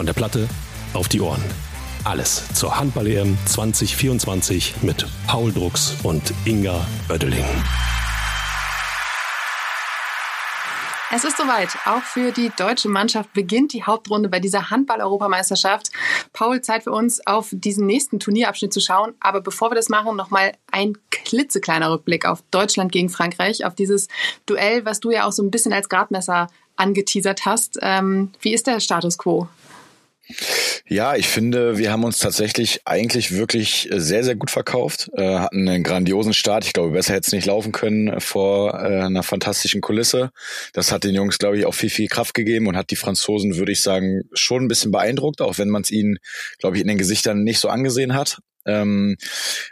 Von 0.00 0.06
der 0.06 0.14
Platte 0.14 0.48
auf 0.94 1.08
die 1.08 1.20
Ohren. 1.20 1.44
Alles 2.04 2.42
zur 2.54 2.74
Handball-EM 2.74 3.36
2024 3.44 4.76
mit 4.80 5.06
Paul 5.26 5.52
Drucks 5.52 5.94
und 6.02 6.32
Inga 6.46 6.86
Oeddeling. 7.10 7.44
Es 11.12 11.24
ist 11.24 11.36
soweit. 11.36 11.68
Auch 11.84 12.00
für 12.00 12.32
die 12.32 12.50
deutsche 12.56 12.88
Mannschaft 12.88 13.34
beginnt 13.34 13.74
die 13.74 13.84
Hauptrunde 13.84 14.30
bei 14.30 14.40
dieser 14.40 14.70
Handball-Europameisterschaft. 14.70 15.90
Paul, 16.32 16.62
Zeit 16.62 16.84
für 16.84 16.92
uns, 16.92 17.20
auf 17.26 17.48
diesen 17.50 17.84
nächsten 17.84 18.18
Turnierabschnitt 18.20 18.72
zu 18.72 18.80
schauen. 18.80 19.12
Aber 19.20 19.42
bevor 19.42 19.70
wir 19.70 19.74
das 19.74 19.90
machen, 19.90 20.16
nochmal 20.16 20.52
ein 20.72 20.96
klitzekleiner 21.10 21.90
Rückblick 21.90 22.24
auf 22.24 22.42
Deutschland 22.50 22.90
gegen 22.90 23.10
Frankreich, 23.10 23.66
auf 23.66 23.74
dieses 23.74 24.08
Duell, 24.46 24.86
was 24.86 25.00
du 25.00 25.10
ja 25.10 25.26
auch 25.26 25.32
so 25.32 25.42
ein 25.42 25.50
bisschen 25.50 25.74
als 25.74 25.90
Gradmesser 25.90 26.46
angeteasert 26.76 27.44
hast. 27.44 27.78
Ähm, 27.82 28.32
wie 28.40 28.54
ist 28.54 28.66
der 28.66 28.80
Status 28.80 29.18
quo? 29.18 29.46
Ja, 30.86 31.14
ich 31.14 31.28
finde, 31.28 31.78
wir 31.78 31.92
haben 31.92 32.04
uns 32.04 32.18
tatsächlich 32.18 32.80
eigentlich 32.84 33.32
wirklich 33.32 33.88
sehr, 33.92 34.24
sehr 34.24 34.34
gut 34.34 34.50
verkauft, 34.50 35.08
äh, 35.14 35.38
hatten 35.38 35.68
einen 35.68 35.84
grandiosen 35.84 36.34
Start. 36.34 36.64
Ich 36.64 36.72
glaube, 36.72 36.90
besser 36.90 37.14
hätte 37.14 37.26
es 37.28 37.32
nicht 37.32 37.46
laufen 37.46 37.72
können 37.72 38.20
vor 38.20 38.74
äh, 38.74 39.02
einer 39.02 39.22
fantastischen 39.22 39.80
Kulisse. 39.80 40.30
Das 40.72 40.90
hat 40.90 41.04
den 41.04 41.14
Jungs, 41.14 41.38
glaube 41.38 41.58
ich, 41.58 41.66
auch 41.66 41.74
viel, 41.74 41.90
viel 41.90 42.08
Kraft 42.08 42.34
gegeben 42.34 42.66
und 42.66 42.76
hat 42.76 42.90
die 42.90 42.96
Franzosen, 42.96 43.56
würde 43.56 43.72
ich 43.72 43.82
sagen, 43.82 44.22
schon 44.32 44.64
ein 44.64 44.68
bisschen 44.68 44.90
beeindruckt, 44.90 45.40
auch 45.40 45.58
wenn 45.58 45.70
man 45.70 45.82
es 45.82 45.90
ihnen, 45.90 46.18
glaube 46.58 46.76
ich, 46.76 46.82
in 46.82 46.88
den 46.88 46.98
Gesichtern 46.98 47.44
nicht 47.44 47.60
so 47.60 47.68
angesehen 47.68 48.14
hat. 48.14 48.38
Ähm, 48.66 49.16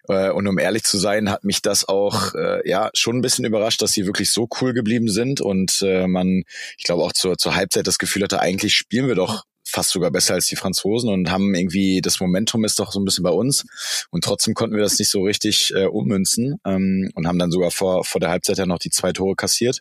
äh, 0.09 0.31
und 0.31 0.47
um 0.47 0.59
ehrlich 0.59 0.85
zu 0.85 0.99
sein, 0.99 1.31
hat 1.31 1.45
mich 1.45 1.63
das 1.63 1.87
auch 1.89 2.35
äh, 2.35 2.67
ja 2.69 2.91
schon 2.95 3.19
ein 3.19 3.23
bisschen 3.23 3.45
überrascht, 3.45 3.83
dass 3.83 3.93
sie 3.93 4.07
wirklich 4.07 4.31
so 4.31 4.49
cool 4.61 4.73
geblieben 4.73 5.09
sind 5.09 5.41
und 5.41 5.83
äh, 5.83 6.07
man, 6.07 6.45
ich 6.79 6.85
glaube 6.85 7.03
auch 7.03 7.13
zur, 7.13 7.37
zur 7.37 7.55
Halbzeit 7.55 7.87
das 7.87 7.99
Gefühl 7.99 8.23
hatte, 8.23 8.41
eigentlich 8.41 8.75
spielen 8.75 9.09
wir 9.09 9.15
doch 9.15 9.45
fast 9.71 9.91
sogar 9.91 10.11
besser 10.11 10.35
als 10.35 10.47
die 10.47 10.57
Franzosen 10.57 11.11
und 11.11 11.31
haben 11.31 11.55
irgendwie, 11.55 12.01
das 12.01 12.21
Momentum 12.21 12.65
ist 12.65 12.79
doch 12.79 12.91
so 12.91 13.01
ein 13.01 13.05
bisschen 13.05 13.25
bei 13.25 13.31
uns. 13.31 13.67
Und 14.11 14.25
trotzdem 14.25 14.55
konnten 14.55 14.75
wir 14.75 14.83
das 14.83 14.99
nicht 14.99 15.11
so 15.11 15.23
richtig 15.23 15.73
äh, 15.75 15.85
ummünzen 15.85 16.59
ähm, 16.65 17.11
und 17.15 17.27
haben 17.27 17.39
dann 17.39 17.51
sogar 17.51 17.71
vor, 17.71 18.05
vor 18.05 18.21
der 18.21 18.31
Halbzeit 18.31 18.59
ja 18.59 18.67
noch 18.67 18.79
die 18.79 18.91
zwei 18.91 19.13
Tore 19.13 19.37
kassiert. 19.37 19.81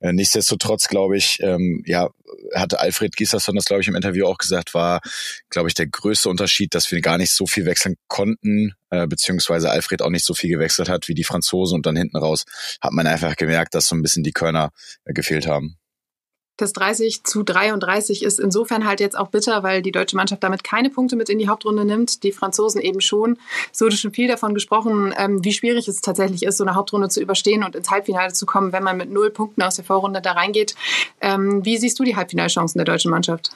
Äh, 0.00 0.12
nichtsdestotrotz, 0.12 0.88
glaube 0.88 1.16
ich, 1.16 1.38
ähm, 1.40 1.82
ja, 1.86 2.10
hatte 2.54 2.80
Alfred 2.80 3.16
Gieslersson 3.16 3.54
das, 3.54 3.64
glaube 3.64 3.82
ich, 3.82 3.88
im 3.88 3.96
Interview 3.96 4.26
auch 4.26 4.38
gesagt, 4.38 4.74
war, 4.74 5.00
glaube 5.48 5.68
ich, 5.68 5.74
der 5.74 5.86
größte 5.86 6.28
Unterschied, 6.28 6.74
dass 6.74 6.90
wir 6.90 7.00
gar 7.00 7.18
nicht 7.18 7.32
so 7.32 7.46
viel 7.46 7.64
wechseln 7.64 7.96
konnten, 8.08 8.74
äh, 8.90 9.06
beziehungsweise 9.06 9.70
Alfred 9.70 10.02
auch 10.02 10.10
nicht 10.10 10.24
so 10.24 10.34
viel 10.34 10.50
gewechselt 10.50 10.88
hat 10.88 11.08
wie 11.08 11.14
die 11.14 11.24
Franzosen 11.24 11.76
und 11.76 11.86
dann 11.86 11.96
hinten 11.96 12.16
raus 12.16 12.44
hat 12.80 12.92
man 12.92 13.06
einfach 13.06 13.36
gemerkt, 13.36 13.74
dass 13.74 13.88
so 13.88 13.96
ein 13.96 14.02
bisschen 14.02 14.22
die 14.22 14.32
Körner 14.32 14.70
äh, 15.04 15.12
gefehlt 15.12 15.46
haben. 15.46 15.78
Das 16.58 16.72
30 16.74 17.24
zu 17.24 17.42
33 17.42 18.22
ist 18.22 18.38
insofern 18.38 18.86
halt 18.86 19.00
jetzt 19.00 19.16
auch 19.16 19.28
bitter, 19.28 19.62
weil 19.62 19.80
die 19.80 19.90
deutsche 19.90 20.16
Mannschaft 20.16 20.44
damit 20.44 20.62
keine 20.62 20.90
Punkte 20.90 21.16
mit 21.16 21.30
in 21.30 21.38
die 21.38 21.48
Hauptrunde 21.48 21.84
nimmt, 21.84 22.22
die 22.22 22.32
Franzosen 22.32 22.80
eben 22.80 23.00
schon. 23.00 23.38
Es 23.72 23.80
wurde 23.80 23.96
schon 23.96 24.12
viel 24.12 24.28
davon 24.28 24.54
gesprochen, 24.54 25.14
ähm, 25.16 25.42
wie 25.42 25.52
schwierig 25.52 25.88
es 25.88 26.02
tatsächlich 26.02 26.42
ist, 26.42 26.58
so 26.58 26.64
eine 26.64 26.74
Hauptrunde 26.74 27.08
zu 27.08 27.20
überstehen 27.20 27.64
und 27.64 27.74
ins 27.74 27.90
Halbfinale 27.90 28.32
zu 28.32 28.44
kommen, 28.44 28.72
wenn 28.72 28.82
man 28.82 28.98
mit 28.98 29.10
null 29.10 29.30
Punkten 29.30 29.62
aus 29.62 29.76
der 29.76 29.84
Vorrunde 29.84 30.20
da 30.20 30.32
reingeht. 30.32 30.74
Ähm, 31.20 31.64
wie 31.64 31.78
siehst 31.78 31.98
du 31.98 32.04
die 32.04 32.16
Halbfinalchancen 32.16 32.78
der 32.78 32.84
deutschen 32.84 33.10
Mannschaft? 33.10 33.52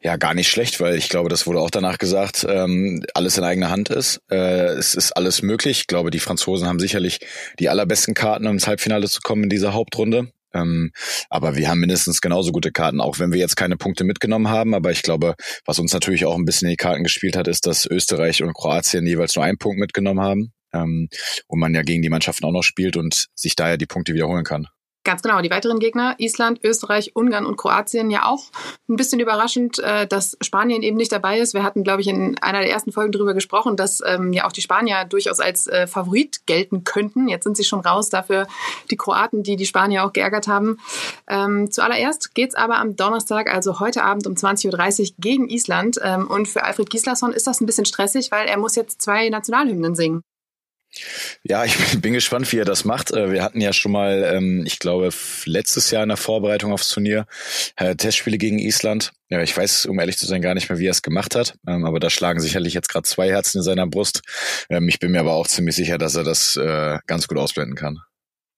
Ja, 0.00 0.16
gar 0.16 0.34
nicht 0.34 0.48
schlecht, 0.48 0.80
weil 0.80 0.96
ich 0.96 1.08
glaube, 1.08 1.28
das 1.28 1.46
wurde 1.46 1.60
auch 1.60 1.70
danach 1.70 1.98
gesagt, 1.98 2.44
ähm, 2.48 3.04
alles 3.14 3.38
in 3.38 3.44
eigener 3.44 3.70
Hand 3.70 3.88
ist. 3.88 4.20
Äh, 4.30 4.72
es 4.72 4.94
ist 4.96 5.12
alles 5.12 5.42
möglich. 5.42 5.80
Ich 5.80 5.86
glaube, 5.86 6.10
die 6.10 6.18
Franzosen 6.18 6.66
haben 6.66 6.80
sicherlich 6.80 7.20
die 7.60 7.68
allerbesten 7.68 8.14
Karten, 8.14 8.46
um 8.46 8.54
ins 8.54 8.66
Halbfinale 8.66 9.08
zu 9.08 9.20
kommen 9.20 9.44
in 9.44 9.50
dieser 9.50 9.74
Hauptrunde. 9.74 10.32
Ähm, 10.54 10.92
aber 11.30 11.56
wir 11.56 11.68
haben 11.68 11.80
mindestens 11.80 12.20
genauso 12.20 12.52
gute 12.52 12.72
Karten, 12.72 13.00
auch 13.00 13.18
wenn 13.18 13.32
wir 13.32 13.38
jetzt 13.38 13.56
keine 13.56 13.76
Punkte 13.76 14.04
mitgenommen 14.04 14.48
haben. 14.48 14.74
Aber 14.74 14.90
ich 14.90 15.02
glaube, 15.02 15.34
was 15.64 15.78
uns 15.78 15.92
natürlich 15.92 16.24
auch 16.24 16.36
ein 16.36 16.44
bisschen 16.44 16.66
in 16.66 16.72
die 16.72 16.76
Karten 16.76 17.04
gespielt 17.04 17.36
hat, 17.36 17.48
ist, 17.48 17.66
dass 17.66 17.86
Österreich 17.86 18.42
und 18.42 18.54
Kroatien 18.54 19.06
jeweils 19.06 19.34
nur 19.34 19.44
einen 19.44 19.58
Punkt 19.58 19.78
mitgenommen 19.78 20.20
haben. 20.20 20.52
Ähm, 20.74 21.08
und 21.46 21.60
man 21.60 21.74
ja 21.74 21.82
gegen 21.82 22.02
die 22.02 22.10
Mannschaften 22.10 22.44
auch 22.46 22.52
noch 22.52 22.62
spielt 22.62 22.96
und 22.96 23.26
sich 23.34 23.56
daher 23.56 23.76
die 23.76 23.86
Punkte 23.86 24.14
wiederholen 24.14 24.44
kann. 24.44 24.66
Ganz 25.04 25.22
genau. 25.22 25.40
Die 25.40 25.50
weiteren 25.50 25.80
Gegner, 25.80 26.14
Island, 26.18 26.60
Österreich, 26.62 27.16
Ungarn 27.16 27.44
und 27.44 27.56
Kroatien, 27.56 28.10
ja 28.10 28.24
auch 28.26 28.44
ein 28.88 28.94
bisschen 28.94 29.18
überraschend, 29.18 29.80
äh, 29.80 30.06
dass 30.06 30.36
Spanien 30.40 30.82
eben 30.82 30.96
nicht 30.96 31.10
dabei 31.10 31.40
ist. 31.40 31.54
Wir 31.54 31.64
hatten, 31.64 31.82
glaube 31.82 32.02
ich, 32.02 32.08
in 32.08 32.38
einer 32.38 32.60
der 32.60 32.70
ersten 32.70 32.92
Folgen 32.92 33.10
darüber 33.10 33.34
gesprochen, 33.34 33.76
dass 33.76 34.00
ähm, 34.06 34.32
ja 34.32 34.46
auch 34.46 34.52
die 34.52 34.60
Spanier 34.60 35.04
durchaus 35.04 35.40
als 35.40 35.66
äh, 35.66 35.88
Favorit 35.88 36.46
gelten 36.46 36.84
könnten. 36.84 37.26
Jetzt 37.26 37.42
sind 37.42 37.56
sie 37.56 37.64
schon 37.64 37.80
raus, 37.80 38.10
dafür 38.10 38.46
die 38.92 38.96
Kroaten, 38.96 39.42
die 39.42 39.56
die 39.56 39.66
Spanier 39.66 40.04
auch 40.04 40.12
geärgert 40.12 40.46
haben. 40.46 40.78
Ähm, 41.26 41.70
zuallererst 41.72 42.36
geht's 42.36 42.54
aber 42.54 42.76
am 42.76 42.94
Donnerstag, 42.94 43.52
also 43.52 43.80
heute 43.80 44.04
Abend 44.04 44.28
um 44.28 44.34
20.30 44.34 45.00
Uhr 45.00 45.14
gegen 45.18 45.48
Island. 45.48 45.98
Ähm, 46.00 46.28
und 46.28 46.46
für 46.46 46.62
Alfred 46.62 46.90
Gislason 46.90 47.32
ist 47.32 47.48
das 47.48 47.60
ein 47.60 47.66
bisschen 47.66 47.86
stressig, 47.86 48.30
weil 48.30 48.46
er 48.46 48.56
muss 48.56 48.76
jetzt 48.76 49.02
zwei 49.02 49.28
Nationalhymnen 49.30 49.96
singen. 49.96 50.22
Ja, 51.42 51.64
ich 51.64 51.76
bin 52.00 52.12
gespannt, 52.12 52.50
wie 52.52 52.58
er 52.58 52.64
das 52.64 52.84
macht. 52.84 53.12
Äh, 53.12 53.32
wir 53.32 53.42
hatten 53.42 53.60
ja 53.60 53.72
schon 53.72 53.92
mal, 53.92 54.30
ähm, 54.34 54.64
ich 54.66 54.78
glaube, 54.78 55.10
letztes 55.44 55.90
Jahr 55.90 56.02
in 56.02 56.08
der 56.08 56.16
Vorbereitung 56.16 56.72
aufs 56.72 56.90
Turnier 56.90 57.26
äh, 57.76 57.94
Testspiele 57.94 58.38
gegen 58.38 58.58
Island. 58.58 59.12
Ich 59.28 59.56
weiß, 59.56 59.86
um 59.86 59.98
ehrlich 59.98 60.18
zu 60.18 60.26
sein, 60.26 60.42
gar 60.42 60.54
nicht 60.54 60.68
mehr, 60.68 60.78
wie 60.78 60.88
er 60.88 60.90
es 60.90 61.00
gemacht 61.00 61.34
hat. 61.34 61.54
Ähm, 61.66 61.86
aber 61.86 62.00
da 62.00 62.10
schlagen 62.10 62.40
sicherlich 62.40 62.74
jetzt 62.74 62.90
gerade 62.90 63.08
zwei 63.08 63.30
Herzen 63.30 63.58
in 63.58 63.62
seiner 63.62 63.86
Brust. 63.86 64.20
Ähm, 64.68 64.88
ich 64.88 64.98
bin 64.98 65.12
mir 65.12 65.20
aber 65.20 65.32
auch 65.32 65.46
ziemlich 65.46 65.74
sicher, 65.74 65.96
dass 65.96 66.14
er 66.14 66.24
das 66.24 66.56
äh, 66.56 66.98
ganz 67.06 67.28
gut 67.28 67.38
ausblenden 67.38 67.74
kann. 67.74 68.00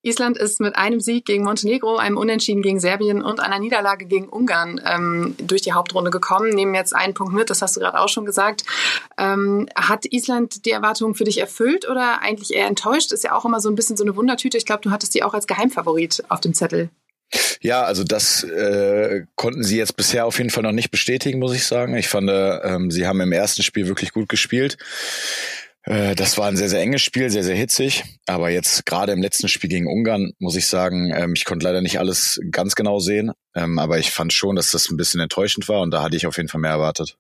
Island 0.05 0.39
ist 0.39 0.61
mit 0.61 0.77
einem 0.77 1.01
Sieg 1.01 1.25
gegen 1.25 1.45
Montenegro, 1.45 1.97
einem 1.97 2.17
Unentschieden 2.17 2.63
gegen 2.63 2.79
Serbien 2.79 3.23
und 3.23 3.41
einer 3.41 3.59
Niederlage 3.59 4.07
gegen 4.07 4.29
Ungarn 4.29 4.81
ähm, 4.85 5.35
durch 5.39 5.63
die 5.63 5.73
Hauptrunde 5.73 6.11
gekommen, 6.11 6.51
nehmen 6.51 6.75
jetzt 6.75 6.95
einen 6.95 7.15
Punkt 7.15 7.33
mit, 7.33 7.51
das 7.51 7.63
hast 7.63 7.77
du 7.77 7.81
gerade 7.81 7.99
auch 7.99 8.09
schon 8.09 8.25
gesagt. 8.25 8.65
Ähm, 9.19 9.69
hat 9.75 10.05
Island 10.11 10.67
die 10.67 10.73
Erwartungen 10.73 11.15
für 11.15 11.25
dich 11.25 11.39
erfüllt 11.39 11.89
oder 11.89 12.21
eigentlich 12.23 12.55
eher 12.55 12.67
enttäuscht? 12.67 13.13
Ist 13.13 13.25
ja 13.25 13.35
auch 13.35 13.45
immer 13.45 13.61
so 13.61 13.69
ein 13.69 13.75
bisschen 13.75 13.97
so 13.97 14.05
eine 14.05 14.15
Wundertüte. 14.17 14.57
Ich 14.57 14.67
glaube, 14.67 14.83
du 14.83 14.91
hattest 14.91 15.15
die 15.15 15.23
auch 15.23 15.35
als 15.35 15.47
Geheimfavorit 15.47 16.23
auf 16.29 16.41
dem 16.41 16.55
Zettel. 16.55 16.91
Ja, 17.61 17.83
also 17.83 18.05
das 18.05 18.45
äh, 18.45 19.25
konnten 19.35 19.65
sie 19.65 19.79
jetzt 19.79 19.97
bisher 19.97 20.27
auf 20.27 20.39
jeden 20.39 20.51
Fall 20.51 20.63
noch 20.63 20.73
nicht 20.73 20.91
bestätigen, 20.91 21.39
muss 21.39 21.55
ich 21.55 21.67
sagen. 21.67 21.97
Ich 21.97 22.09
fand, 22.09 22.31
ähm, 22.31 22.91
sie 22.91 23.07
haben 23.07 23.21
im 23.21 23.33
ersten 23.33 23.63
Spiel 23.63 23.89
wirklich 23.89 24.13
gut 24.13 24.29
gespielt. 24.29 24.77
Äh, 25.85 26.15
das 26.15 26.39
war 26.39 26.49
ein 26.49 26.57
sehr, 26.57 26.69
sehr 26.69 26.81
enges 26.81 27.03
Spiel, 27.03 27.31
sehr, 27.31 27.45
sehr 27.45 27.57
hitzig. 27.57 28.05
Aber 28.27 28.51
jetzt 28.51 28.87
gerade 28.87 29.13
im 29.13 29.23
letzten 29.23 29.49
Spiel 29.49 29.71
gegen 29.71 29.87
Ungarn 29.87 30.33
muss 30.39 30.57
ich 30.57 30.67
sagen, 30.67 31.13
ähm, 31.15 31.35
ich 31.35 31.45
konnte 31.45 31.65
leider 31.65 31.81
nicht 31.81 31.99
alles 31.99 32.41
ganz 32.51 32.75
genau 32.75 32.99
sehen. 32.99 33.33
Ähm, 33.55 33.79
aber 33.79 33.99
ich 33.99 34.11
fand 34.11 34.33
schon, 34.33 34.57
dass 34.57 34.71
das 34.71 34.91
ein 34.91 34.97
bisschen 34.97 35.21
enttäuschend 35.21 35.69
war 35.69 35.81
und 35.81 35.91
da 35.91 36.03
hatte 36.03 36.17
ich 36.17 36.27
auf 36.27 36.37
jeden 36.37 36.49
Fall 36.49 36.61
mehr 36.61 36.73
erwartet. 36.73 37.17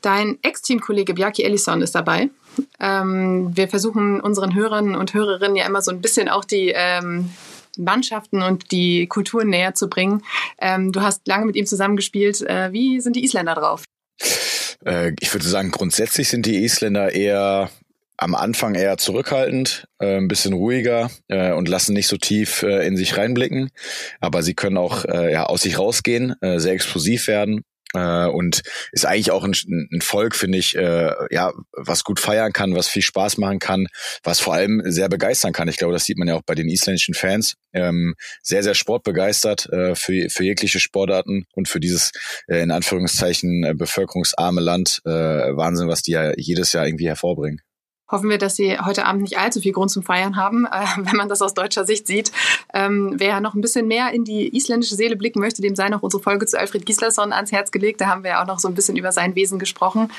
Dein 0.00 0.38
Ex-Teamkollege 0.42 1.14
Bjarki 1.14 1.42
Ellison 1.42 1.82
ist 1.82 1.94
dabei. 1.94 2.28
Ähm, 2.78 3.50
wir 3.54 3.68
versuchen 3.68 4.20
unseren 4.20 4.54
Hörern 4.54 4.94
und 4.94 5.14
Hörerinnen 5.14 5.56
ja 5.56 5.66
immer 5.66 5.82
so 5.82 5.90
ein 5.90 6.00
bisschen 6.00 6.28
auch 6.28 6.44
die 6.44 6.72
ähm, 6.74 7.30
Mannschaften 7.76 8.42
und 8.42 8.70
die 8.70 9.06
Kulturen 9.06 9.48
näher 9.48 9.74
zu 9.74 9.88
bringen. 9.88 10.22
Ähm, 10.58 10.92
du 10.92 11.00
hast 11.00 11.26
lange 11.26 11.46
mit 11.46 11.56
ihm 11.56 11.66
zusammengespielt. 11.66 12.42
Äh, 12.42 12.72
wie 12.72 13.00
sind 13.00 13.16
die 13.16 13.24
Isländer 13.24 13.54
drauf? 13.54 13.84
Äh, 14.84 15.12
ich 15.20 15.32
würde 15.32 15.46
sagen, 15.46 15.70
grundsätzlich 15.70 16.28
sind 16.28 16.46
die 16.46 16.62
Isländer 16.64 17.12
eher 17.12 17.70
am 18.16 18.34
Anfang 18.34 18.74
eher 18.74 18.96
zurückhaltend, 18.96 19.86
äh, 19.98 20.16
ein 20.16 20.28
bisschen 20.28 20.52
ruhiger 20.52 21.10
äh, 21.28 21.52
und 21.52 21.68
lassen 21.68 21.94
nicht 21.94 22.08
so 22.08 22.16
tief 22.16 22.62
äh, 22.62 22.86
in 22.86 22.96
sich 22.96 23.16
reinblicken. 23.16 23.70
Aber 24.20 24.42
sie 24.42 24.54
können 24.54 24.78
auch 24.78 25.04
äh, 25.04 25.32
ja, 25.32 25.46
aus 25.46 25.62
sich 25.62 25.78
rausgehen, 25.78 26.34
äh, 26.40 26.58
sehr 26.58 26.72
explosiv 26.74 27.26
werden 27.26 27.64
äh, 27.94 28.26
und 28.26 28.62
ist 28.92 29.06
eigentlich 29.06 29.30
auch 29.30 29.44
ein, 29.44 29.54
ein 29.92 30.00
Volk, 30.00 30.34
finde 30.34 30.58
ich, 30.58 30.76
äh, 30.76 31.12
ja, 31.30 31.52
was 31.72 32.04
gut 32.04 32.20
feiern 32.20 32.52
kann, 32.52 32.74
was 32.74 32.88
viel 32.88 33.02
Spaß 33.02 33.38
machen 33.38 33.58
kann, 33.58 33.86
was 34.22 34.40
vor 34.40 34.54
allem 34.54 34.82
sehr 34.84 35.08
begeistern 35.08 35.52
kann. 35.52 35.68
Ich 35.68 35.76
glaube, 35.76 35.94
das 35.94 36.04
sieht 36.04 36.18
man 36.18 36.28
ja 36.28 36.34
auch 36.34 36.42
bei 36.44 36.54
den 36.54 36.68
isländischen 36.68 37.14
Fans. 37.14 37.54
Ähm, 37.72 38.14
sehr, 38.42 38.62
sehr 38.62 38.74
sportbegeistert 38.74 39.68
äh, 39.72 39.94
für, 39.94 40.28
für 40.30 40.44
jegliche 40.44 40.80
Sportarten 40.80 41.46
und 41.52 41.68
für 41.68 41.80
dieses 41.80 42.12
äh, 42.48 42.62
in 42.62 42.70
Anführungszeichen 42.70 43.64
äh, 43.64 43.74
bevölkerungsarme 43.74 44.60
Land. 44.60 45.00
Äh, 45.04 45.10
Wahnsinn, 45.10 45.88
was 45.88 46.02
die 46.02 46.12
ja 46.12 46.32
jedes 46.36 46.72
Jahr 46.72 46.86
irgendwie 46.86 47.08
hervorbringen 47.08 47.60
hoffen 48.14 48.30
wir, 48.30 48.38
dass 48.38 48.56
Sie 48.56 48.78
heute 48.78 49.04
Abend 49.04 49.22
nicht 49.22 49.38
allzu 49.38 49.60
viel 49.60 49.72
Grund 49.72 49.90
zum 49.90 50.02
Feiern 50.02 50.36
haben, 50.36 50.66
äh, 50.66 50.84
wenn 50.96 51.16
man 51.16 51.28
das 51.28 51.42
aus 51.42 51.52
deutscher 51.52 51.84
Sicht 51.84 52.06
sieht. 52.06 52.32
Ähm, 52.72 53.14
wer 53.16 53.40
noch 53.40 53.54
ein 53.54 53.60
bisschen 53.60 53.86
mehr 53.86 54.12
in 54.12 54.24
die 54.24 54.56
isländische 54.56 54.94
Seele 54.94 55.16
blicken 55.16 55.40
möchte, 55.40 55.60
dem 55.60 55.74
sei 55.74 55.88
noch 55.88 56.02
unsere 56.02 56.22
Folge 56.22 56.46
zu 56.46 56.58
Alfred 56.58 56.86
Gislason 56.86 57.32
ans 57.32 57.52
Herz 57.52 57.70
gelegt. 57.70 58.00
Da 58.00 58.06
haben 58.06 58.22
wir 58.22 58.30
ja 58.30 58.42
auch 58.42 58.46
noch 58.46 58.60
so 58.60 58.68
ein 58.68 58.74
bisschen 58.74 58.96
über 58.96 59.12
sein 59.12 59.34
Wesen 59.34 59.58
gesprochen. 59.58 60.10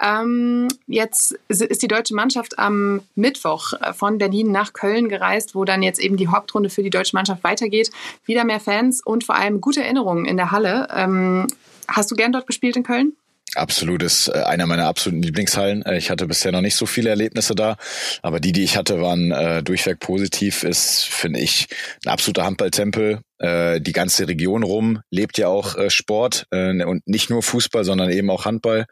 Ähm, 0.00 0.68
jetzt 0.86 1.38
ist 1.48 1.82
die 1.82 1.88
deutsche 1.88 2.14
Mannschaft 2.14 2.58
am 2.58 3.02
Mittwoch 3.14 3.74
äh, 3.74 3.92
von 3.92 4.18
Berlin 4.18 4.50
nach 4.50 4.72
Köln 4.72 5.08
gereist, 5.08 5.54
wo 5.54 5.64
dann 5.64 5.82
jetzt 5.82 6.00
eben 6.00 6.16
die 6.16 6.28
Hauptrunde 6.28 6.70
für 6.70 6.82
die 6.82 6.90
deutsche 6.90 7.14
Mannschaft 7.14 7.44
weitergeht. 7.44 7.90
Wieder 8.24 8.44
mehr 8.44 8.60
Fans 8.60 9.02
und 9.04 9.24
vor 9.24 9.34
allem 9.34 9.60
gute 9.60 9.82
Erinnerungen 9.82 10.24
in 10.24 10.38
der 10.38 10.50
Halle. 10.50 10.88
Ähm, 10.90 11.46
hast 11.88 12.10
du 12.10 12.16
gern 12.16 12.32
dort 12.32 12.46
gespielt 12.46 12.76
in 12.76 12.82
Köln? 12.82 13.14
Absolut 13.54 14.02
ist 14.02 14.28
äh, 14.28 14.42
einer 14.42 14.66
meiner 14.66 14.86
absoluten 14.86 15.22
Lieblingshallen. 15.22 15.82
Äh, 15.82 15.98
ich 15.98 16.10
hatte 16.10 16.26
bisher 16.26 16.52
noch 16.52 16.60
nicht 16.60 16.76
so 16.76 16.86
viele 16.86 17.10
Erlebnisse 17.10 17.54
da, 17.54 17.76
aber 18.22 18.40
die, 18.40 18.52
die 18.52 18.64
ich 18.64 18.76
hatte, 18.76 19.00
waren 19.00 19.30
äh, 19.30 19.62
durchweg 19.62 20.00
positiv. 20.00 20.64
Ist, 20.64 21.04
finde 21.04 21.40
ich, 21.40 21.68
ein 22.04 22.10
absoluter 22.10 22.44
Handballtempel. 22.44 23.20
Äh, 23.44 23.82
die 23.82 23.92
ganze 23.92 24.26
Region 24.26 24.62
rum 24.62 25.02
lebt 25.10 25.36
ja 25.36 25.48
auch 25.48 25.76
äh, 25.76 25.90
Sport 25.90 26.46
äh, 26.50 26.82
und 26.82 27.06
nicht 27.06 27.28
nur 27.28 27.42
Fußball, 27.42 27.84
sondern 27.84 28.10
eben 28.10 28.30
auch 28.30 28.46
Handball. 28.46 28.86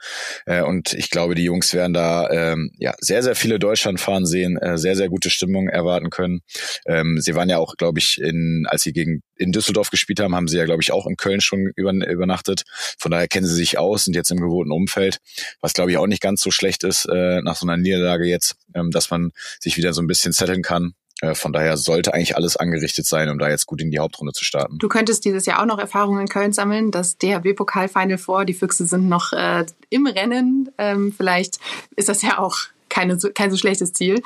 Äh, 0.45 0.61
und 0.61 0.93
ich 0.93 1.09
glaube, 1.09 1.35
die 1.35 1.45
Jungs 1.45 1.73
werden 1.73 1.95
da 1.95 2.29
ähm, 2.29 2.71
ja 2.77 2.93
sehr, 3.01 3.23
sehr 3.23 3.35
viele 3.35 3.59
Deutschland 3.59 3.99
fahren 3.99 4.27
sehen, 4.27 4.59
äh, 4.59 4.77
sehr, 4.77 4.95
sehr 4.95 5.09
gute 5.09 5.31
Stimmung 5.31 5.69
erwarten 5.69 6.11
können. 6.11 6.41
Ähm, 6.87 7.19
sie 7.19 7.35
waren 7.35 7.49
ja 7.49 7.57
auch, 7.57 7.77
glaube 7.79 7.99
ich, 7.99 8.21
in, 8.21 8.67
als 8.69 8.83
sie 8.83 8.93
gegen 8.93 9.23
in 9.37 9.53
Düsseldorf 9.53 9.89
gespielt 9.89 10.21
haben, 10.21 10.37
haben 10.37 10.49
sie 10.49 10.59
ja, 10.59 10.67
glaube 10.67 10.83
ich, 10.83 10.93
auch 10.93 11.07
in 11.07 11.17
Köln 11.17 11.41
schon 11.41 11.73
über, 11.75 11.91
übernachtet. 11.93 12.65
Von 12.99 13.11
daher 13.11 13.29
kennen 13.29 13.47
sie 13.47 13.55
sich 13.55 13.79
aus 13.79 14.07
und 14.07 14.15
jetzt 14.15 14.31
im 14.31 14.39
gewohnten 14.39 14.73
Umfeld, 14.73 15.19
was 15.63 15.73
glaube 15.73 15.93
ich 15.93 15.97
auch 15.97 16.07
nicht 16.07 16.23
ganz 16.23 16.43
so 16.43 16.51
schlecht 16.51 16.85
ist 16.85 17.07
äh, 17.07 17.41
nach 17.41 17.57
so 17.57 17.67
einer 17.67 17.79
Niederlage 17.79 18.27
jetzt, 18.27 18.57
ähm, 18.75 18.91
dass 18.91 19.11
man 19.11 19.33
sich 19.61 19.79
wieder 19.79 19.95
so 19.95 20.03
ein 20.03 20.07
bisschen 20.07 20.35
zetteln 20.35 20.63
kann. 20.63 20.93
Äh, 21.23 21.35
von 21.35 21.53
daher 21.53 21.77
sollte 21.77 22.13
eigentlich 22.13 22.37
alles 22.37 22.57
angerichtet 22.57 23.07
sein, 23.07 23.31
um 23.31 23.39
da 23.39 23.49
jetzt 23.49 23.67
gut 23.67 23.81
in 23.81 23.91
die 23.91 23.99
Hauptrunde 23.99 24.33
zu 24.33 24.45
starten. 24.45 24.79
Du 24.79 24.89
könntest 24.89 25.25
dieses 25.25 25.47
Jahr 25.47 25.63
auch 25.63 25.67
noch 25.67 25.79
Erfahrungen 25.79 26.21
in 26.21 26.29
Köln 26.29 26.53
sammeln. 26.53 26.91
Das 26.91 27.17
DHB-Pokal 27.17 27.89
Final 27.89 28.19
vor, 28.19 28.45
die 28.45 28.55
Füchse 28.55 28.85
sind 28.85 29.09
noch 29.09 29.33
äh, 29.33 29.65
im 29.89 30.07
Rennen. 30.07 30.71
Ähm, 30.79 31.15
vielleicht 31.17 31.59
ist 31.97 32.09
das 32.09 32.23
ja 32.23 32.39
auch 32.39 32.57
keine, 32.89 33.17
kein 33.17 33.51
so 33.51 33.57
schlechtes 33.57 33.95
Ziel. 33.95 34.21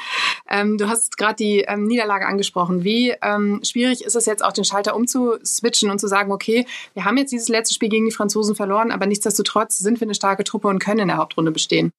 Ähm, 0.51 0.77
du 0.79 0.89
hast 0.89 1.19
gerade 1.19 1.37
die 1.37 1.61
ähm, 1.61 1.87
Niederlage 1.87 2.27
angesprochen. 2.27 2.83
Wie 2.83 3.15
ähm, 3.23 3.61
schwierig 3.63 4.05
ist 4.05 4.17
es 4.17 4.27
jetzt 4.27 4.45
auch, 4.45 4.53
den 4.53 4.65
Schalter 4.65 4.97
umzuswitchen 4.97 5.91
und 5.91 6.01
zu 6.01 6.09
sagen, 6.09 6.33
okay, 6.33 6.67
wir 6.95 7.05
haben 7.05 7.17
jetzt 7.17 7.31
dieses 7.31 7.49
letzte 7.49 7.75
Spiel 7.75 7.91
gegen 7.91 8.07
die 8.07 8.13
Franzosen 8.13 8.57
verloren, 8.57 8.91
aber 8.91 9.07
nichtsdestotrotz 9.07 9.79
sind 9.79 10.01
wir 10.01 10.07
eine 10.07 10.15
starke 10.15 10.43
Truppe 10.43 10.67
und 10.67 10.81
können 10.81 11.01
in 11.01 11.09
der 11.09 11.19
Hauptrunde 11.19 11.53
bestehen? 11.53 11.93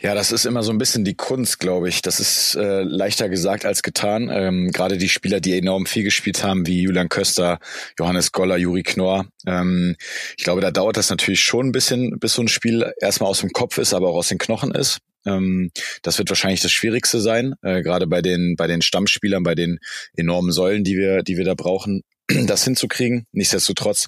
Ja, 0.00 0.14
das 0.14 0.32
ist 0.32 0.44
immer 0.44 0.62
so 0.62 0.72
ein 0.72 0.78
bisschen 0.78 1.04
die 1.04 1.14
Kunst, 1.14 1.58
glaube 1.58 1.88
ich. 1.88 2.02
Das 2.02 2.20
ist 2.20 2.54
äh, 2.54 2.82
leichter 2.82 3.28
gesagt 3.28 3.64
als 3.64 3.82
getan. 3.82 4.28
Ähm, 4.30 4.70
Gerade 4.70 4.98
die 4.98 5.08
Spieler, 5.08 5.40
die 5.40 5.56
enorm 5.56 5.86
viel 5.86 6.04
gespielt 6.04 6.44
haben, 6.44 6.66
wie 6.66 6.82
Julian 6.82 7.08
Köster, 7.08 7.58
Johannes 7.98 8.32
Goller, 8.32 8.56
Juri 8.56 8.82
Knorr. 8.82 9.26
Ähm, 9.46 9.96
ich 10.36 10.44
glaube, 10.44 10.60
da 10.60 10.70
dauert 10.70 10.96
das 10.96 11.10
natürlich 11.10 11.40
schon 11.40 11.68
ein 11.68 11.72
bisschen, 11.72 12.18
bis 12.18 12.34
so 12.34 12.42
ein 12.42 12.48
Spiel 12.48 12.92
erstmal 13.00 13.30
aus 13.30 13.40
dem 13.40 13.50
Kopf 13.50 13.78
ist, 13.78 13.94
aber 13.94 14.08
auch 14.08 14.16
aus 14.16 14.28
den 14.28 14.38
Knochen 14.38 14.72
ist. 14.72 14.98
Ähm, 15.24 15.70
das 16.02 16.18
wird 16.18 16.28
wahrscheinlich 16.28 16.60
das 16.60 16.72
Schwierigste 16.72 17.20
sein, 17.20 17.54
äh, 17.62 17.82
gerade 17.82 18.06
bei 18.06 18.22
den 18.22 18.54
bei 18.56 18.66
den 18.66 18.82
Stammspielern, 18.82 19.42
bei 19.42 19.54
den 19.54 19.78
enormen 20.16 20.52
Säulen, 20.52 20.84
die 20.84 20.96
wir 20.96 21.22
die 21.22 21.36
wir 21.36 21.44
da 21.44 21.54
brauchen 21.54 22.02
das 22.46 22.64
hinzukriegen. 22.64 23.26
Nichtsdestotrotz 23.32 24.06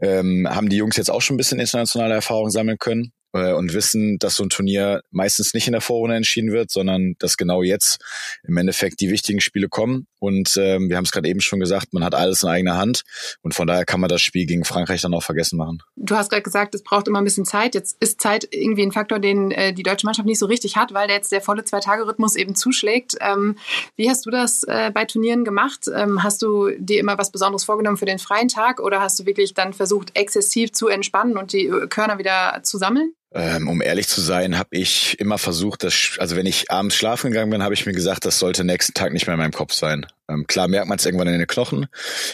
ähm, 0.00 0.46
haben 0.50 0.68
die 0.68 0.76
Jungs 0.76 0.96
jetzt 0.96 1.10
auch 1.10 1.22
schon 1.22 1.34
ein 1.34 1.38
bisschen 1.38 1.60
internationale 1.60 2.14
Erfahrung 2.14 2.50
sammeln 2.50 2.78
können 2.78 3.12
äh, 3.32 3.52
und 3.52 3.74
wissen, 3.74 4.18
dass 4.18 4.36
so 4.36 4.44
ein 4.44 4.50
Turnier 4.50 5.02
meistens 5.10 5.54
nicht 5.54 5.66
in 5.66 5.72
der 5.72 5.80
Vorrunde 5.80 6.16
entschieden 6.16 6.52
wird, 6.52 6.70
sondern 6.70 7.14
dass 7.18 7.36
genau 7.36 7.62
jetzt 7.62 7.98
im 8.42 8.56
Endeffekt 8.56 9.00
die 9.00 9.10
wichtigen 9.10 9.40
Spiele 9.40 9.68
kommen. 9.68 10.06
Und 10.18 10.56
ähm, 10.58 10.88
wir 10.88 10.96
haben 10.96 11.04
es 11.04 11.12
gerade 11.12 11.28
eben 11.28 11.40
schon 11.40 11.60
gesagt, 11.60 11.92
man 11.92 12.04
hat 12.04 12.14
alles 12.14 12.42
in 12.42 12.48
eigener 12.48 12.76
Hand 12.76 13.02
und 13.42 13.54
von 13.54 13.66
daher 13.66 13.84
kann 13.84 14.00
man 14.00 14.08
das 14.08 14.20
Spiel 14.20 14.46
gegen 14.46 14.64
Frankreich 14.64 15.00
dann 15.00 15.14
auch 15.14 15.22
vergessen 15.22 15.56
machen. 15.56 15.82
Du 15.96 16.14
hast 16.14 16.30
gerade 16.30 16.42
gesagt, 16.42 16.74
es 16.74 16.82
braucht 16.82 17.08
immer 17.08 17.20
ein 17.20 17.24
bisschen 17.24 17.46
Zeit. 17.46 17.74
Jetzt 17.74 17.96
ist 18.00 18.20
Zeit 18.20 18.46
irgendwie 18.50 18.82
ein 18.82 18.92
Faktor, 18.92 19.18
den 19.18 19.50
äh, 19.50 19.72
die 19.72 19.82
deutsche 19.82 20.06
Mannschaft 20.06 20.26
nicht 20.26 20.38
so 20.38 20.46
richtig 20.46 20.76
hat, 20.76 20.92
weil 20.92 21.08
jetzt 21.08 21.32
der 21.32 21.40
volle 21.40 21.64
Zwei-Tage-Rhythmus 21.64 22.36
eben 22.36 22.54
zuschlägt. 22.54 23.16
Ähm, 23.20 23.56
wie 23.96 24.10
hast 24.10 24.26
du 24.26 24.30
das 24.30 24.62
äh, 24.64 24.90
bei 24.92 25.04
Turnieren 25.04 25.44
gemacht? 25.44 25.86
Ähm, 25.94 26.22
hast 26.22 26.42
du 26.42 26.70
dir 26.78 27.00
immer 27.00 27.16
was 27.16 27.32
Besonderes 27.32 27.64
vorgenommen 27.64 27.96
für 27.96 28.06
den 28.06 28.18
freien 28.18 28.48
Tag 28.48 28.80
oder 28.80 29.00
hast 29.00 29.18
du 29.18 29.26
wirklich 29.26 29.54
dann 29.54 29.72
versucht, 29.72 30.10
exzessiv 30.14 30.72
zu 30.72 30.88
entspannen 30.88 31.36
und 31.36 31.52
die 31.52 31.68
Körner 31.88 32.18
wieder 32.18 32.60
zu 32.62 32.76
sammeln? 32.78 33.14
Ähm, 33.32 33.68
um 33.68 33.80
ehrlich 33.80 34.08
zu 34.08 34.20
sein, 34.20 34.58
habe 34.58 34.70
ich 34.76 35.18
immer 35.20 35.38
versucht, 35.38 35.84
dass, 35.84 36.16
also 36.18 36.34
wenn 36.34 36.46
ich 36.46 36.70
abends 36.70 36.96
schlafen 36.96 37.30
gegangen 37.30 37.50
bin, 37.50 37.62
habe 37.62 37.74
ich 37.74 37.86
mir 37.86 37.92
gesagt, 37.92 38.24
das 38.24 38.40
sollte 38.40 38.64
nächsten 38.64 38.92
Tag 38.92 39.12
nicht 39.12 39.26
mehr 39.26 39.34
in 39.34 39.40
meinem 39.40 39.52
Kopf 39.52 39.72
sein. 39.72 40.06
Ähm, 40.28 40.46
klar 40.48 40.66
merkt 40.66 40.88
man 40.88 40.98
es 40.98 41.06
irgendwann 41.06 41.28
in 41.28 41.38
den 41.38 41.46
Knochen. 41.46 41.86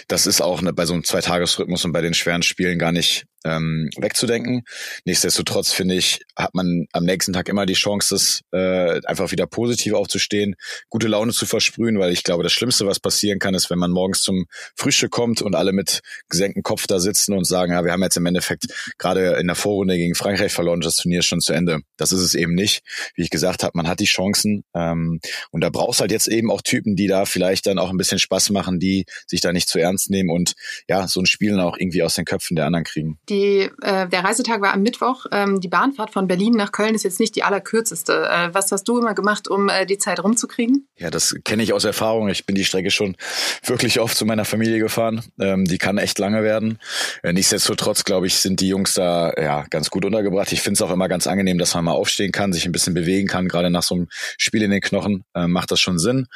Das 0.08 0.26
ist 0.26 0.40
auch 0.40 0.62
ne, 0.62 0.72
bei 0.72 0.86
so 0.86 0.94
einem 0.94 1.04
Zweitagesrhythmus 1.04 1.84
und 1.84 1.92
bei 1.92 2.00
den 2.00 2.14
schweren 2.14 2.42
Spielen 2.42 2.78
gar 2.78 2.92
nicht 2.92 3.26
ähm, 3.46 3.90
wegzudenken. 3.96 4.64
Nichtsdestotrotz 5.04 5.72
finde 5.72 5.94
ich, 5.94 6.20
hat 6.36 6.54
man 6.54 6.86
am 6.92 7.04
nächsten 7.04 7.32
Tag 7.32 7.48
immer 7.48 7.66
die 7.66 7.74
Chance, 7.74 8.14
das, 8.14 8.40
äh, 8.52 9.00
einfach 9.06 9.30
wieder 9.30 9.46
positiv 9.46 9.94
aufzustehen, 9.94 10.56
gute 10.88 11.08
Laune 11.08 11.32
zu 11.32 11.46
versprühen, 11.46 11.98
weil 11.98 12.12
ich 12.12 12.24
glaube, 12.24 12.42
das 12.42 12.52
Schlimmste, 12.52 12.86
was 12.86 13.00
passieren 13.00 13.38
kann, 13.38 13.54
ist, 13.54 13.70
wenn 13.70 13.78
man 13.78 13.90
morgens 13.90 14.22
zum 14.22 14.46
Frühstück 14.74 15.12
kommt 15.12 15.42
und 15.42 15.54
alle 15.54 15.72
mit 15.72 16.00
gesenktem 16.28 16.62
Kopf 16.62 16.86
da 16.86 16.98
sitzen 16.98 17.32
und 17.32 17.46
sagen, 17.46 17.72
ja, 17.72 17.84
wir 17.84 17.92
haben 17.92 18.02
jetzt 18.02 18.16
im 18.16 18.26
Endeffekt 18.26 18.66
gerade 18.98 19.36
in 19.40 19.46
der 19.46 19.56
Vorrunde 19.56 19.96
gegen 19.96 20.14
Frankreich 20.14 20.52
verloren, 20.52 20.80
das 20.80 20.96
Turnier 20.96 21.20
ist 21.20 21.26
schon 21.26 21.40
zu 21.40 21.52
Ende. 21.52 21.80
Das 21.96 22.12
ist 22.12 22.20
es 22.20 22.34
eben 22.34 22.54
nicht. 22.54 22.82
Wie 23.14 23.22
ich 23.22 23.30
gesagt 23.30 23.62
habe, 23.62 23.72
man 23.74 23.88
hat 23.88 24.00
die 24.00 24.06
Chancen 24.06 24.64
ähm, 24.74 25.20
und 25.50 25.60
da 25.60 25.70
brauchst 25.70 26.00
halt 26.00 26.10
jetzt 26.10 26.28
eben 26.28 26.50
auch 26.50 26.62
Typen, 26.62 26.96
die 26.96 27.06
da 27.06 27.24
vielleicht 27.24 27.66
dann 27.66 27.78
auch 27.78 27.90
ein 27.90 27.96
bisschen 27.96 28.18
Spaß 28.18 28.50
machen, 28.50 28.80
die 28.80 29.04
sich 29.26 29.40
da 29.40 29.52
nicht 29.52 29.68
zu 29.68 29.78
ernst 29.78 30.10
nehmen 30.10 30.30
und 30.30 30.54
ja, 30.88 31.06
so 31.06 31.20
ein 31.20 31.26
Spiel 31.26 31.52
dann 31.52 31.60
auch 31.60 31.76
irgendwie 31.78 32.02
aus 32.02 32.14
den 32.14 32.24
Köpfen 32.24 32.56
der 32.56 32.66
anderen 32.66 32.84
kriegen. 32.84 33.18
Die 33.28 33.35
die, 33.36 33.70
äh, 33.82 34.08
der 34.08 34.24
Reisetag 34.24 34.60
war 34.60 34.72
am 34.72 34.82
Mittwoch. 34.82 35.26
Ähm, 35.32 35.60
die 35.60 35.68
Bahnfahrt 35.68 36.10
von 36.10 36.26
Berlin 36.26 36.54
nach 36.54 36.72
Köln 36.72 36.94
ist 36.94 37.04
jetzt 37.04 37.20
nicht 37.20 37.36
die 37.36 37.42
allerkürzeste. 37.42 38.28
Äh, 38.30 38.54
was 38.54 38.72
hast 38.72 38.84
du 38.84 38.98
immer 38.98 39.14
gemacht, 39.14 39.48
um 39.48 39.68
äh, 39.68 39.86
die 39.86 39.98
Zeit 39.98 40.22
rumzukriegen? 40.22 40.88
Ja, 40.96 41.10
das 41.10 41.36
kenne 41.44 41.62
ich 41.62 41.72
aus 41.72 41.84
Erfahrung. 41.84 42.28
Ich 42.28 42.46
bin 42.46 42.54
die 42.54 42.64
Strecke 42.64 42.90
schon 42.90 43.16
wirklich 43.64 44.00
oft 44.00 44.16
zu 44.16 44.24
meiner 44.24 44.44
Familie 44.44 44.78
gefahren. 44.78 45.22
Ähm, 45.38 45.64
die 45.64 45.78
kann 45.78 45.98
echt 45.98 46.18
lange 46.18 46.42
werden. 46.42 46.78
Äh, 47.22 47.32
nichtsdestotrotz, 47.32 48.04
glaube 48.04 48.26
ich, 48.26 48.38
sind 48.38 48.60
die 48.60 48.68
Jungs 48.68 48.94
da 48.94 49.32
ja 49.36 49.64
ganz 49.70 49.90
gut 49.90 50.04
untergebracht. 50.04 50.52
Ich 50.52 50.62
finde 50.62 50.78
es 50.78 50.82
auch 50.82 50.90
immer 50.90 51.08
ganz 51.08 51.26
angenehm, 51.26 51.58
dass 51.58 51.74
man 51.74 51.84
mal 51.84 51.92
aufstehen 51.92 52.32
kann, 52.32 52.52
sich 52.52 52.66
ein 52.66 52.72
bisschen 52.72 52.94
bewegen 52.94 53.28
kann. 53.28 53.48
Gerade 53.48 53.70
nach 53.70 53.82
so 53.82 53.94
einem 53.94 54.06
Spiel 54.10 54.62
in 54.62 54.70
den 54.70 54.80
Knochen 54.80 55.24
äh, 55.34 55.46
macht 55.46 55.70
das 55.70 55.80
schon 55.80 55.98
Sinn. 55.98 56.26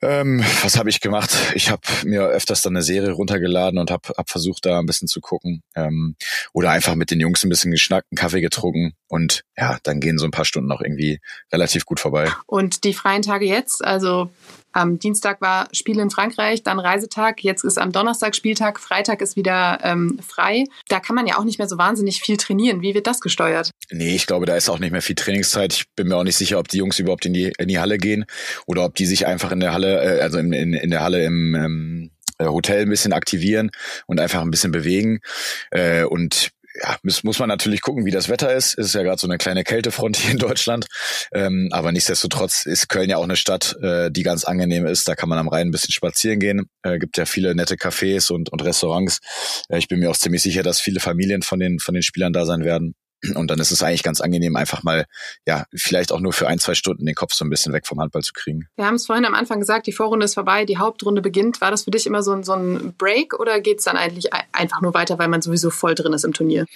Ähm, 0.00 0.44
was 0.62 0.78
habe 0.78 0.90
ich 0.90 1.00
gemacht? 1.00 1.30
Ich 1.54 1.70
habe 1.70 1.82
mir 2.04 2.22
öfters 2.22 2.62
dann 2.62 2.76
eine 2.76 2.84
Serie 2.84 3.10
runtergeladen 3.10 3.78
und 3.78 3.90
habe 3.90 4.10
hab 4.16 4.30
versucht, 4.30 4.64
da 4.64 4.78
ein 4.78 4.86
bisschen 4.86 5.08
zu 5.08 5.20
gucken. 5.20 5.62
Ähm, 5.74 6.14
oder 6.52 6.70
einfach 6.70 6.94
mit 6.94 7.10
den 7.10 7.20
Jungs 7.20 7.42
ein 7.42 7.48
bisschen 7.48 7.72
geschnackt, 7.72 8.06
einen 8.10 8.18
Kaffee 8.18 8.40
getrunken 8.40 8.94
und 9.08 9.42
ja, 9.56 9.78
dann 9.82 10.00
gehen 10.00 10.18
so 10.18 10.24
ein 10.24 10.30
paar 10.30 10.44
Stunden 10.44 10.70
auch 10.70 10.80
irgendwie 10.80 11.20
relativ 11.52 11.84
gut 11.84 11.98
vorbei. 11.98 12.30
Und 12.46 12.84
die 12.84 12.94
freien 12.94 13.22
Tage 13.22 13.46
jetzt, 13.46 13.84
also 13.84 14.30
am 14.72 14.98
Dienstag 14.98 15.40
war 15.40 15.68
Spiel 15.72 15.98
in 15.98 16.10
Frankreich, 16.10 16.62
dann 16.62 16.78
Reisetag. 16.78 17.42
Jetzt 17.42 17.64
ist 17.64 17.78
am 17.78 17.90
Donnerstag 17.90 18.36
Spieltag, 18.36 18.78
Freitag 18.78 19.22
ist 19.22 19.34
wieder 19.34 19.80
ähm, 19.82 20.20
frei. 20.26 20.64
Da 20.88 21.00
kann 21.00 21.16
man 21.16 21.26
ja 21.26 21.38
auch 21.38 21.44
nicht 21.44 21.58
mehr 21.58 21.68
so 21.68 21.78
wahnsinnig 21.78 22.20
viel 22.20 22.36
trainieren. 22.36 22.82
Wie 22.82 22.94
wird 22.94 23.06
das 23.06 23.20
gesteuert? 23.20 23.70
Nee, 23.90 24.14
ich 24.14 24.26
glaube, 24.26 24.46
da 24.46 24.54
ist 24.56 24.68
auch 24.68 24.78
nicht 24.78 24.92
mehr 24.92 25.02
viel 25.02 25.16
Trainingszeit. 25.16 25.72
Ich 25.72 25.84
bin 25.96 26.08
mir 26.08 26.16
auch 26.16 26.22
nicht 26.22 26.36
sicher, 26.36 26.58
ob 26.58 26.68
die 26.68 26.78
Jungs 26.78 26.98
überhaupt 26.98 27.24
in 27.26 27.32
die, 27.32 27.52
in 27.58 27.68
die 27.68 27.78
Halle 27.78 27.98
gehen 27.98 28.26
oder 28.66 28.84
ob 28.84 28.94
die 28.94 29.06
sich 29.06 29.26
einfach 29.26 29.52
in 29.52 29.60
der 29.60 29.72
Halle, 29.72 29.87
äh, 29.88 30.20
also 30.20 30.38
in, 30.38 30.52
in, 30.52 30.74
in 30.74 30.90
der 30.90 31.00
Halle 31.00 31.24
im 31.24 31.54
ähm, 31.54 32.10
äh, 32.38 32.46
Hotel 32.46 32.82
ein 32.82 32.90
bisschen 32.90 33.12
aktivieren 33.12 33.70
und 34.06 34.20
einfach 34.20 34.40
ein 34.40 34.50
bisschen 34.50 34.72
bewegen. 34.72 35.20
Äh, 35.70 36.04
und 36.04 36.50
ja, 36.80 36.96
muss, 37.02 37.24
muss 37.24 37.38
man 37.38 37.48
natürlich 37.48 37.80
gucken, 37.80 38.04
wie 38.04 38.10
das 38.10 38.28
Wetter 38.28 38.54
ist. 38.54 38.78
Es 38.78 38.88
ist 38.88 38.94
ja 38.94 39.02
gerade 39.02 39.18
so 39.18 39.26
eine 39.26 39.38
kleine 39.38 39.64
Kältefront 39.64 40.16
hier 40.18 40.32
in 40.32 40.38
Deutschland. 40.38 40.86
Ähm, 41.32 41.68
aber 41.72 41.92
nichtsdestotrotz 41.92 42.66
ist 42.66 42.88
Köln 42.88 43.10
ja 43.10 43.16
auch 43.16 43.24
eine 43.24 43.36
Stadt, 43.36 43.76
äh, 43.82 44.10
die 44.10 44.22
ganz 44.22 44.44
angenehm 44.44 44.86
ist. 44.86 45.08
Da 45.08 45.14
kann 45.14 45.28
man 45.28 45.38
am 45.38 45.48
Rhein 45.48 45.68
ein 45.68 45.70
bisschen 45.70 45.92
spazieren 45.92 46.38
gehen. 46.38 46.68
Äh, 46.82 46.98
gibt 46.98 47.16
ja 47.18 47.26
viele 47.26 47.54
nette 47.54 47.74
Cafés 47.74 48.30
und, 48.32 48.50
und 48.50 48.64
Restaurants. 48.64 49.18
Äh, 49.68 49.78
ich 49.78 49.88
bin 49.88 49.98
mir 49.98 50.10
auch 50.10 50.16
ziemlich 50.16 50.42
sicher, 50.42 50.62
dass 50.62 50.80
viele 50.80 51.00
Familien 51.00 51.42
von 51.42 51.58
den, 51.58 51.78
von 51.78 51.94
den 51.94 52.02
Spielern 52.02 52.32
da 52.32 52.44
sein 52.44 52.64
werden. 52.64 52.94
Und 53.34 53.50
dann 53.50 53.58
ist 53.58 53.72
es 53.72 53.82
eigentlich 53.82 54.02
ganz 54.02 54.20
angenehm, 54.20 54.54
einfach 54.54 54.82
mal, 54.84 55.06
ja, 55.46 55.64
vielleicht 55.74 56.12
auch 56.12 56.20
nur 56.20 56.32
für 56.32 56.46
ein, 56.46 56.58
zwei 56.58 56.74
Stunden 56.74 57.04
den 57.04 57.14
Kopf 57.16 57.32
so 57.32 57.44
ein 57.44 57.50
bisschen 57.50 57.72
weg 57.72 57.86
vom 57.86 58.00
Handball 58.00 58.22
zu 58.22 58.32
kriegen. 58.32 58.68
Wir 58.76 58.86
haben 58.86 58.94
es 58.94 59.06
vorhin 59.06 59.24
am 59.24 59.34
Anfang 59.34 59.58
gesagt, 59.58 59.86
die 59.86 59.92
Vorrunde 59.92 60.24
ist 60.24 60.34
vorbei, 60.34 60.64
die 60.64 60.78
Hauptrunde 60.78 61.20
beginnt. 61.20 61.60
War 61.60 61.70
das 61.70 61.84
für 61.84 61.90
dich 61.90 62.06
immer 62.06 62.22
so 62.22 62.32
ein, 62.32 62.44
so 62.44 62.52
ein 62.52 62.94
Break 62.96 63.38
oder 63.38 63.60
geht 63.60 63.78
es 63.78 63.84
dann 63.84 63.96
eigentlich 63.96 64.32
einfach 64.52 64.80
nur 64.82 64.94
weiter, 64.94 65.18
weil 65.18 65.28
man 65.28 65.42
sowieso 65.42 65.70
voll 65.70 65.94
drin 65.94 66.12
ist 66.12 66.24
im 66.24 66.32
Turnier? 66.32 66.66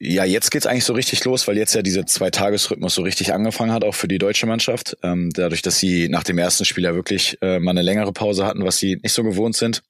Ja, 0.00 0.24
jetzt 0.24 0.50
geht's 0.50 0.66
eigentlich 0.66 0.84
so 0.84 0.92
richtig 0.92 1.24
los, 1.24 1.48
weil 1.48 1.56
jetzt 1.56 1.74
ja 1.74 1.82
dieser 1.82 2.06
Zwei-Tages-Rhythmus 2.06 2.94
so 2.94 3.02
richtig 3.02 3.32
angefangen 3.32 3.72
hat, 3.72 3.84
auch 3.84 3.96
für 3.96 4.06
die 4.06 4.18
deutsche 4.18 4.46
Mannschaft. 4.46 4.96
Ähm, 5.02 5.30
dadurch, 5.32 5.60
dass 5.62 5.78
sie 5.78 6.08
nach 6.08 6.22
dem 6.22 6.38
ersten 6.38 6.64
Spiel 6.64 6.84
ja 6.84 6.94
wirklich 6.94 7.36
äh, 7.40 7.58
mal 7.58 7.72
eine 7.72 7.82
längere 7.82 8.12
Pause 8.12 8.46
hatten, 8.46 8.64
was 8.64 8.78
sie 8.78 9.00
nicht 9.02 9.12
so 9.12 9.24
gewohnt 9.24 9.56
sind. 9.56 9.82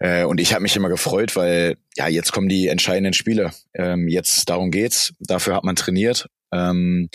Äh, 0.00 0.24
und 0.24 0.40
ich 0.40 0.52
habe 0.52 0.62
mich 0.62 0.76
immer 0.76 0.88
gefreut, 0.88 1.36
weil 1.36 1.76
ja, 1.96 2.08
jetzt 2.08 2.32
kommen 2.32 2.48
die 2.48 2.68
entscheidenden 2.68 3.12
Spiele. 3.12 3.52
Ähm, 3.74 4.08
jetzt 4.08 4.48
darum 4.48 4.70
geht's. 4.70 5.14
Dafür 5.20 5.54
hat 5.54 5.64
man 5.64 5.76
trainiert. 5.76 6.26
Ähm, 6.52 7.08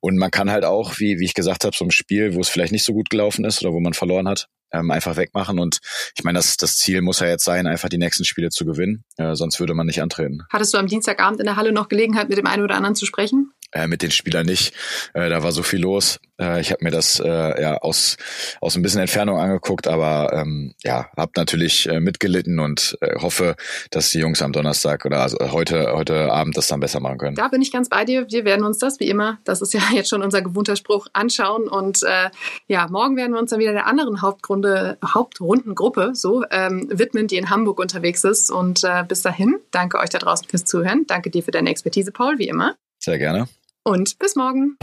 und 0.00 0.16
man 0.16 0.30
kann 0.30 0.50
halt 0.50 0.64
auch, 0.64 0.98
wie, 0.98 1.18
wie 1.18 1.24
ich 1.24 1.34
gesagt 1.34 1.64
habe, 1.64 1.76
so 1.76 1.84
ein 1.84 1.90
Spiel, 1.90 2.34
wo 2.34 2.40
es 2.40 2.48
vielleicht 2.48 2.72
nicht 2.72 2.84
so 2.84 2.92
gut 2.92 3.10
gelaufen 3.10 3.44
ist 3.44 3.62
oder 3.62 3.72
wo 3.72 3.80
man 3.80 3.92
verloren 3.92 4.28
hat, 4.28 4.48
ähm, 4.72 4.90
einfach 4.90 5.16
wegmachen. 5.16 5.58
Und 5.58 5.80
ich 6.16 6.24
meine, 6.24 6.38
das, 6.38 6.56
das 6.56 6.76
Ziel 6.76 7.02
muss 7.02 7.20
ja 7.20 7.26
jetzt 7.26 7.44
sein, 7.44 7.66
einfach 7.66 7.88
die 7.88 7.98
nächsten 7.98 8.24
Spiele 8.24 8.50
zu 8.50 8.64
gewinnen. 8.64 9.04
Äh, 9.16 9.34
sonst 9.34 9.58
würde 9.58 9.74
man 9.74 9.86
nicht 9.86 10.00
antreten. 10.00 10.42
Hattest 10.52 10.74
du 10.74 10.78
am 10.78 10.86
Dienstagabend 10.86 11.40
in 11.40 11.46
der 11.46 11.56
Halle 11.56 11.72
noch 11.72 11.88
Gelegenheit, 11.88 12.28
mit 12.28 12.38
dem 12.38 12.46
einen 12.46 12.62
oder 12.62 12.76
anderen 12.76 12.94
zu 12.94 13.04
sprechen? 13.06 13.50
Äh, 13.74 13.86
mit 13.86 14.02
den 14.02 14.10
Spielern 14.10 14.46
nicht. 14.46 14.74
Äh, 15.12 15.28
da 15.28 15.42
war 15.42 15.52
so 15.52 15.62
viel 15.62 15.80
los. 15.80 16.18
Äh, 16.40 16.60
ich 16.60 16.70
habe 16.70 16.84
mir 16.84 16.90
das 16.90 17.20
äh, 17.20 17.62
ja 17.62 17.76
aus 17.78 18.16
aus 18.60 18.76
ein 18.76 18.82
bisschen 18.82 19.00
Entfernung 19.00 19.38
angeguckt, 19.38 19.86
aber 19.86 20.32
ähm, 20.32 20.74
ja, 20.82 21.08
habe 21.16 21.32
natürlich 21.36 21.88
äh, 21.88 22.00
mitgelitten 22.00 22.58
und 22.58 22.96
äh, 23.00 23.20
hoffe, 23.20 23.56
dass 23.90 24.10
die 24.10 24.18
Jungs 24.18 24.42
am 24.42 24.52
Donnerstag 24.52 25.04
oder 25.04 25.20
also 25.20 25.38
heute 25.52 25.92
heute 25.92 26.32
Abend 26.32 26.56
das 26.56 26.68
dann 26.68 26.80
besser 26.80 27.00
machen 27.00 27.18
können. 27.18 27.36
Da 27.36 27.48
bin 27.48 27.62
ich 27.62 27.72
ganz 27.72 27.88
bei 27.88 28.04
dir. 28.04 28.26
Wir 28.30 28.44
werden 28.44 28.64
uns 28.64 28.78
das 28.78 29.00
wie 29.00 29.08
immer, 29.08 29.38
das 29.44 29.60
ist 29.60 29.74
ja 29.74 29.80
jetzt 29.92 30.08
schon 30.08 30.22
unser 30.22 30.42
gewohnter 30.42 30.76
Spruch, 30.76 31.06
anschauen 31.12 31.68
und 31.68 32.02
äh, 32.02 32.30
ja, 32.66 32.88
morgen 32.88 33.16
werden 33.16 33.32
wir 33.32 33.40
uns 33.40 33.50
dann 33.50 33.60
wieder 33.60 33.72
der 33.72 33.86
anderen 33.86 34.22
Hauptgrunde 34.22 34.98
Hauptrundengruppe 35.04 36.14
so 36.14 36.44
ähm, 36.50 36.88
widmen, 36.90 37.26
die 37.26 37.36
in 37.36 37.50
Hamburg 37.50 37.78
unterwegs 37.78 38.24
ist. 38.24 38.50
Und 38.50 38.84
äh, 38.84 39.04
bis 39.06 39.22
dahin, 39.22 39.56
danke 39.70 39.98
euch 39.98 40.10
da 40.10 40.18
draußen 40.18 40.48
fürs 40.48 40.64
Zuhören. 40.64 41.04
Danke 41.06 41.30
dir 41.30 41.42
für 41.42 41.50
deine 41.50 41.70
Expertise, 41.70 42.12
Paul, 42.12 42.38
wie 42.38 42.48
immer. 42.48 42.76
Sehr 42.98 43.18
gerne. 43.18 43.48
Und 43.86 44.18
bis 44.18 44.34
morgen. 44.34 44.78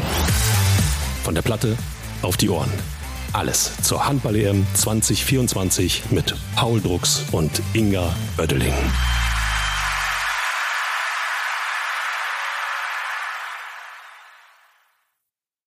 Von 1.24 1.34
der 1.34 1.41
Platte 1.41 1.75
auf 2.22 2.38
die 2.38 2.50
Ohren. 2.50 2.70
Alles 3.34 3.75
zur 3.81 4.05
Handball-EM 4.05 4.63
2024 4.75 6.12
mit 6.12 6.36
Paul 6.55 6.79
Drucks 6.79 7.25
und 7.31 7.63
Inga 7.74 8.15
Oeddeling. 8.38 8.75